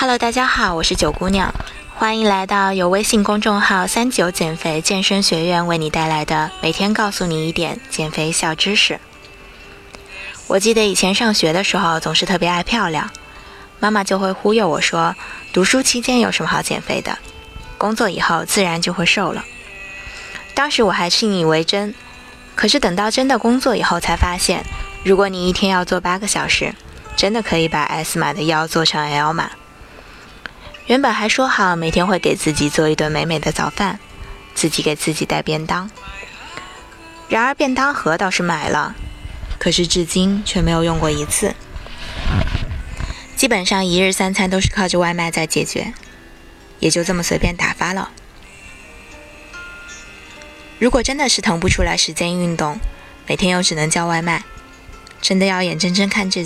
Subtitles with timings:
[0.00, 1.52] Hello，大家好，我是九姑娘，
[1.96, 9.00] 欢迎来到由微信公众号“三九减肥健身学院”为你带来的每天告诉你一点减肥小知识。
[10.46, 13.10] 我记得以前上学的时候总是特别爱漂亮，
[13.80, 15.16] 妈妈就会忽悠我说，
[15.52, 17.18] 读书期间有什么好减肥的，
[17.76, 19.44] 工作以后自然就会瘦了。
[20.54, 21.92] 当时我还信以为真，
[22.54, 24.64] 可是等到真的工作以后才发现，
[25.02, 26.72] 如果你一天要做八个小时，
[27.16, 29.50] 真的可以把 S 码的腰做成 L 码。
[30.88, 34.00] 原本还说好每天会给自己做一顿美美的早饭，
[34.54, 35.90] 自己给自己带便当。
[37.28, 38.96] 然而便当盒倒是买了，
[39.58, 41.54] 可是至今却没有用过一次。
[43.36, 45.92] 基本上一日三餐都是靠着外卖在解决，
[46.78, 48.10] 也就这么随便打发了。
[50.78, 52.80] 如果真的是腾不出来时间运动，
[53.26, 54.42] 每天又只能叫外卖，
[55.20, 56.42] 真的要眼睁睁看着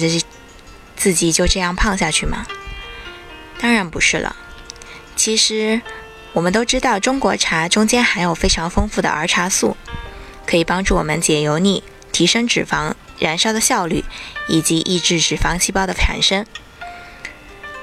[0.96, 2.44] 自己就这样胖下去吗？
[3.62, 4.34] 当然不是了。
[5.14, 5.80] 其实，
[6.32, 9.76] 我们都知道，中国茶中间含有非常丰富的儿茶素，
[10.44, 14.04] 可以帮助我们解油腻、提升脂肪燃烧的效率，
[14.48, 16.44] 以及抑制脂肪细胞的产生。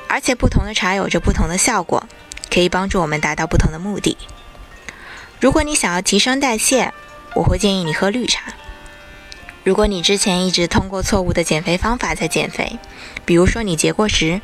[0.09, 2.09] 而且，不同的茶有着不同的效果，
[2.53, 4.17] 可以帮助我们达到不同的目的。
[5.39, 6.91] 如果你想要提升代谢，
[7.35, 8.51] 我会建议你喝绿茶。
[9.63, 12.77] 如果你之前一直通过错误的减肥方法在减肥，
[13.23, 14.41] 比如说你节过食。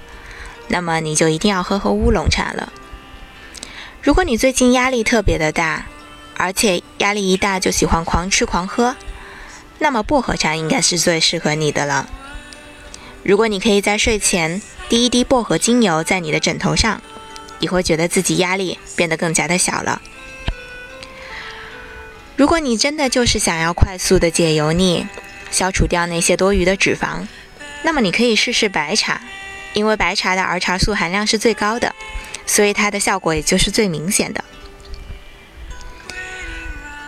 [0.68, 2.74] 那么你就一定要喝喝乌龙茶了。
[4.02, 5.86] 如果你最近压力特别的大，
[6.38, 8.96] 而且压力一大就喜欢狂吃狂喝，
[9.80, 12.10] 那么薄荷茶应该是最适合你的了。
[13.24, 17.02] 如果你可以在睡前滴一滴薄荷精油在你的枕头上，
[17.60, 20.02] 你会觉得自己压力变得更加的小了。
[22.36, 25.08] 如果你真的就是想要快速的解油腻，
[25.50, 27.26] 消除掉那些多余的脂肪，
[27.82, 29.22] 那么你可以试试白茶。
[29.76, 31.94] 因为白茶的儿茶素含量是最高的，
[32.48, 34.44] 所以它的效果也就是最明显的。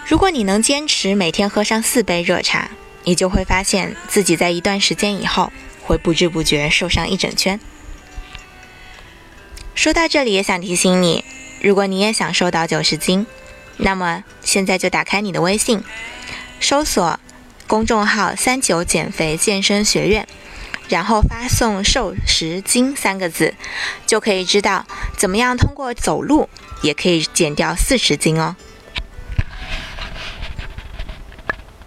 [0.06, 2.70] 如果你能坚持每天喝上四杯热茶，
[3.06, 5.52] 你就会发现自己在一段时间以后
[5.82, 7.58] 会不知不觉瘦上一整圈。
[9.74, 11.24] 说到这里，也想提醒你，
[11.62, 13.26] 如果你也想瘦到九十斤，
[13.78, 15.82] 那么现在就打开你的微信，
[16.60, 17.18] 搜索
[17.66, 20.28] 公众号“三九减肥健身学院”。
[20.90, 23.54] 然后发送“瘦十斤”三个字，
[24.06, 24.86] 就可以知道
[25.18, 26.48] 怎么样通过走路
[26.82, 28.56] 也可以减掉四十斤哦。